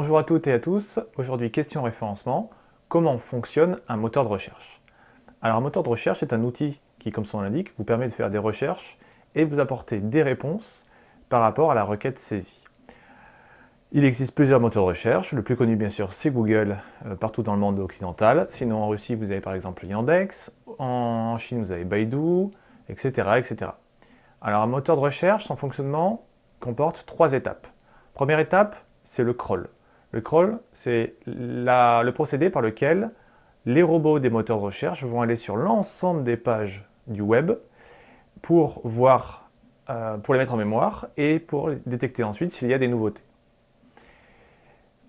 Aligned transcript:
Bonjour 0.00 0.18
à 0.18 0.22
toutes 0.22 0.46
et 0.46 0.52
à 0.52 0.60
tous. 0.60 1.00
Aujourd'hui, 1.16 1.50
question 1.50 1.82
référencement. 1.82 2.50
Comment 2.88 3.18
fonctionne 3.18 3.80
un 3.88 3.96
moteur 3.96 4.22
de 4.22 4.28
recherche? 4.28 4.80
Alors, 5.42 5.56
un 5.56 5.60
moteur 5.60 5.82
de 5.82 5.88
recherche 5.88 6.22
est 6.22 6.32
un 6.32 6.44
outil 6.44 6.80
qui, 7.00 7.10
comme 7.10 7.24
son 7.24 7.38
nom 7.38 7.42
l'indique, 7.42 7.72
vous 7.76 7.82
permet 7.82 8.06
de 8.06 8.12
faire 8.12 8.30
des 8.30 8.38
recherches 8.38 8.96
et 9.34 9.42
vous 9.42 9.58
apporter 9.58 9.98
des 9.98 10.22
réponses 10.22 10.84
par 11.28 11.40
rapport 11.40 11.72
à 11.72 11.74
la 11.74 11.82
requête 11.82 12.20
saisie. 12.20 12.62
Il 13.90 14.04
existe 14.04 14.36
plusieurs 14.36 14.60
moteurs 14.60 14.84
de 14.84 14.88
recherche. 14.90 15.32
Le 15.32 15.42
plus 15.42 15.56
connu, 15.56 15.74
bien 15.74 15.90
sûr, 15.90 16.12
c'est 16.12 16.30
Google 16.30 16.76
euh, 17.04 17.16
partout 17.16 17.42
dans 17.42 17.54
le 17.54 17.60
monde 17.60 17.80
occidental. 17.80 18.46
Sinon, 18.50 18.84
en 18.84 18.88
Russie, 18.88 19.16
vous 19.16 19.32
avez 19.32 19.40
par 19.40 19.54
exemple 19.54 19.84
Yandex. 19.84 20.52
En 20.78 21.36
Chine, 21.38 21.58
vous 21.58 21.72
avez 21.72 21.84
Baidu, 21.84 22.52
etc., 22.88 23.30
etc. 23.36 23.72
Alors, 24.42 24.62
un 24.62 24.68
moteur 24.68 24.94
de 24.94 25.00
recherche, 25.00 25.46
son 25.46 25.56
fonctionnement 25.56 26.24
comporte 26.60 27.04
trois 27.04 27.32
étapes. 27.32 27.66
Première 28.14 28.38
étape, 28.38 28.76
c'est 29.02 29.24
le 29.24 29.32
crawl. 29.32 29.68
Le 30.12 30.20
crawl, 30.20 30.58
c'est 30.72 31.14
le 31.26 32.10
procédé 32.10 32.50
par 32.50 32.62
lequel 32.62 33.10
les 33.66 33.82
robots 33.82 34.18
des 34.18 34.30
moteurs 34.30 34.58
de 34.58 34.62
recherche 34.62 35.04
vont 35.04 35.20
aller 35.20 35.36
sur 35.36 35.56
l'ensemble 35.56 36.24
des 36.24 36.36
pages 36.36 36.88
du 37.06 37.20
web 37.20 37.52
pour 38.40 38.82
euh, 39.90 40.16
les 40.28 40.38
mettre 40.38 40.54
en 40.54 40.56
mémoire 40.56 41.08
et 41.16 41.38
pour 41.38 41.70
détecter 41.84 42.22
ensuite 42.22 42.50
s'il 42.50 42.68
y 42.68 42.74
a 42.74 42.78
des 42.78 42.88
nouveautés. 42.88 43.22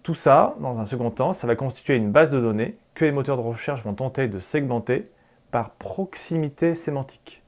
Tout 0.03 0.13
ça, 0.13 0.55
dans 0.59 0.79
un 0.79 0.85
second 0.85 1.11
temps, 1.11 1.33
ça 1.33 1.47
va 1.47 1.55
constituer 1.55 1.95
une 1.95 2.11
base 2.11 2.29
de 2.29 2.39
données 2.39 2.77
que 2.93 3.05
les 3.05 3.11
moteurs 3.11 3.37
de 3.37 3.41
recherche 3.41 3.83
vont 3.83 3.93
tenter 3.93 4.27
de 4.27 4.39
segmenter 4.39 5.09
par 5.51 5.71
proximité 5.71 6.73
sémantique. 6.75 7.41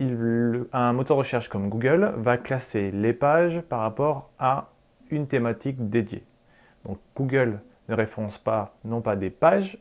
un 0.00 0.92
moteur 0.92 1.16
de 1.16 1.20
recherche 1.20 1.48
comme 1.48 1.68
Google 1.68 2.14
va 2.16 2.36
classer 2.36 2.90
les 2.90 3.12
pages 3.12 3.60
par 3.60 3.80
rapport 3.80 4.30
à 4.38 4.70
une 5.10 5.26
thématique 5.26 5.88
dédiée. 5.88 6.24
Donc 6.84 6.98
Google 7.16 7.60
ne 7.88 7.94
référence 7.94 8.38
pas 8.38 8.74
non 8.84 9.00
pas 9.00 9.16
des 9.16 9.30
pages, 9.30 9.78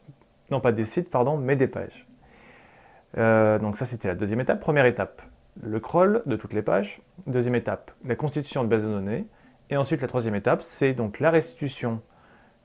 non 0.49 0.59
pas 0.59 0.71
des 0.71 0.85
sites, 0.85 1.09
pardon, 1.09 1.37
mais 1.37 1.55
des 1.55 1.67
pages. 1.67 2.07
Euh, 3.17 3.59
donc 3.59 3.77
ça 3.77 3.85
c'était 3.85 4.07
la 4.07 4.15
deuxième 4.15 4.39
étape. 4.39 4.59
Première 4.59 4.85
étape, 4.85 5.21
le 5.61 5.79
crawl 5.79 6.23
de 6.25 6.35
toutes 6.35 6.53
les 6.53 6.61
pages. 6.61 7.01
Deuxième 7.27 7.55
étape, 7.55 7.91
la 8.05 8.15
constitution 8.15 8.63
de 8.63 8.69
base 8.69 8.83
de 8.83 8.89
données. 8.89 9.27
Et 9.69 9.77
ensuite, 9.77 10.01
la 10.01 10.07
troisième 10.07 10.35
étape, 10.35 10.61
c'est 10.63 10.93
donc 10.93 11.19
la 11.21 11.31
restitution 11.31 12.01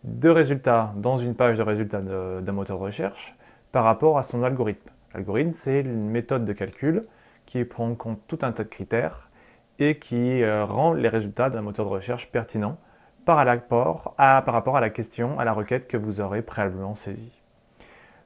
de 0.03 0.29
résultats 0.29 0.93
dans 0.97 1.17
une 1.17 1.35
page 1.37 1.57
de 1.57 1.63
résultats 1.63 2.01
d'un 2.01 2.53
moteur 2.53 2.79
de 2.79 2.83
recherche 2.83 3.37
par 3.71 3.85
rapport 3.85 4.19
à 4.19 4.25
son 4.25 4.43
algorithme. 4.43 4.91
L'algorithme, 5.15 5.53
c'est 5.53 5.81
une 5.81 6.11
méthode 6.11 6.45
de 6.45 6.53
calcul 6.53 7.05
qui 7.47 7.65
prend 7.65 7.89
en 7.89 7.95
compte 7.95 8.21
tout 8.27 8.41
un 8.43 8.51
tas 8.51 8.65
de 8.65 8.69
critères 8.69 9.31
et 9.79 9.99
qui 9.99 10.43
euh, 10.43 10.65
rend 10.65 10.95
les 10.95 11.09
résultats 11.09 11.49
d'un 11.49 11.63
moteur 11.63 11.87
de 11.87 11.91
recherche 11.91 12.31
pertinents 12.31 12.79
par, 13.27 13.39
rapport 13.39 14.15
à, 14.77 14.81
la 14.81 14.89
question, 14.89 15.39
à 15.39 15.45
la 15.45 15.53
requête 15.53 15.89
que 15.89 15.97
vous 15.97 16.21
aurez 16.21 16.43
préalablement 16.43 16.95
saisie. 16.95 17.43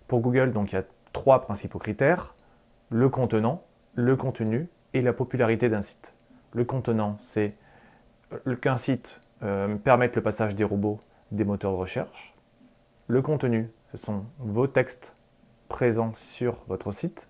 Pour 0.07 0.21
Google, 0.21 0.53
donc, 0.53 0.73
il 0.73 0.75
y 0.75 0.79
a 0.79 0.85
trois 1.15 1.41
principaux 1.41 1.79
critères, 1.79 2.35
le 2.91 3.09
contenant, 3.09 3.65
le 3.95 4.15
contenu 4.15 4.69
et 4.93 5.01
la 5.01 5.15
popularité 5.15 5.71
d'un 5.71 5.81
site. 5.81 6.13
Le 6.53 6.65
contenant, 6.65 7.17
c'est 7.19 7.55
qu'un 8.61 8.77
site 8.77 9.21
euh, 9.43 9.75
permette 9.77 10.17
le 10.17 10.23
passage 10.23 10.55
des 10.55 10.65
robots 10.65 11.01
des 11.31 11.45
moteurs 11.45 11.73
de 11.73 11.77
recherche. 11.77 12.35
Le 13.07 13.23
contenu, 13.23 13.71
ce 13.93 13.97
sont 13.97 14.25
vos 14.39 14.67
textes 14.67 15.15
présents 15.69 16.13
sur 16.13 16.59
votre 16.69 16.93
site 16.93 17.29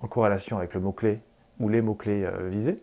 en 0.00 0.08
corrélation 0.08 0.58
avec 0.58 0.74
le 0.74 0.80
mot-clé 0.80 1.20
ou 1.60 1.68
les 1.68 1.82
mots-clés 1.82 2.24
euh, 2.24 2.48
visés. 2.48 2.82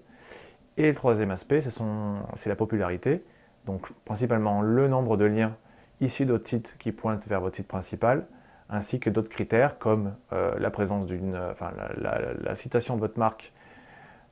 Et 0.77 0.87
le 0.87 0.95
troisième 0.95 1.29
aspect, 1.29 1.59
c'est 1.61 2.49
la 2.49 2.55
popularité, 2.55 3.23
donc 3.65 3.91
principalement 4.05 4.61
le 4.61 4.87
nombre 4.87 5.17
de 5.17 5.25
liens 5.25 5.55
issus 6.01 6.25
d'autres 6.25 6.47
sites 6.47 6.75
qui 6.79 6.91
pointent 6.91 7.27
vers 7.27 7.41
votre 7.41 7.55
site 7.55 7.67
principal, 7.67 8.25
ainsi 8.69 8.99
que 8.99 9.09
d'autres 9.09 9.29
critères 9.29 9.77
comme 9.77 10.15
euh, 10.33 10.57
la 10.59 10.69
présence 10.69 11.05
d'une, 11.05 11.35
enfin 11.35 11.71
la, 11.97 12.55
citation 12.55 12.95
de 12.95 12.99
votre 12.99 13.19
marque 13.19 13.53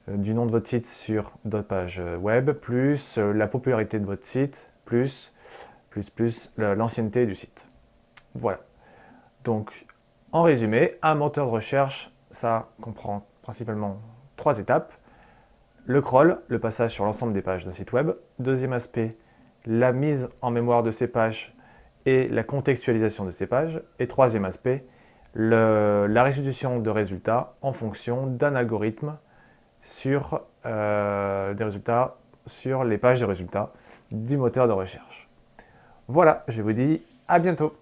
euh, 0.10 0.18
du 0.18 0.34
nom 0.34 0.46
de 0.46 0.52
votre 0.52 0.68
site 0.68 0.86
sur 0.86 1.32
d'autres 1.46 1.68
pages 1.68 2.00
euh, 2.00 2.18
web, 2.18 2.52
plus 2.52 3.18
euh, 3.18 3.34
la 3.34 3.48
popularité 3.48 4.00
de 4.00 4.06
votre 4.06 4.26
site, 4.26 4.70
plus, 4.86 5.32
plus 6.16 6.52
l'ancienneté 6.58 7.26
du 7.26 7.36
site. 7.36 7.68
Voilà. 8.34 8.60
Donc, 9.44 9.86
en 10.32 10.44
résumé, 10.44 10.98
un 11.02 11.16
moteur 11.16 11.46
de 11.46 11.52
recherche, 11.52 12.12
ça 12.32 12.70
comprend 12.80 13.28
principalement 13.42 14.00
trois 14.38 14.60
étapes. 14.60 14.94
Le 15.86 16.00
crawl, 16.00 16.38
le 16.48 16.60
passage 16.60 16.92
sur 16.92 17.06
l'ensemble 17.06 17.34
des 17.34 17.42
pages 17.42 17.66
d'un 17.66 17.72
site 17.72 17.92
web. 17.92 18.12
Deuxième 18.38 18.74
aspect, 18.74 19.18
la 19.66 19.92
mise 19.92 20.30
en 20.42 20.52
mémoire 20.52 20.84
de 20.84 20.92
ces 20.92 21.08
pages 21.08 21.56
et 22.06 22.28
la 22.28 22.44
contextualisation 22.44 23.26
de 23.26 23.32
ces 23.32 23.48
pages. 23.48 23.82
Et 23.98 24.08
troisième 24.08 24.46
aspect, 24.46 24.86
la 25.34 26.24
restitution 26.24 26.80
de 26.80 26.90
résultats 26.90 27.56
en 27.62 27.74
fonction 27.74 28.28
d'un 28.28 28.56
algorithme 28.56 29.18
sur 29.82 30.42
euh, 30.68 31.56
sur 32.46 32.84
les 32.84 32.98
pages 32.98 33.22
de 33.22 33.26
résultats 33.26 33.72
du 34.12 34.38
moteur 34.38 34.68
de 34.68 34.74
recherche. 34.74 35.28
Voilà, 36.08 36.44
je 36.48 36.62
vous 36.62 36.74
dis 36.74 37.02
à 37.28 37.40
bientôt. 37.40 37.76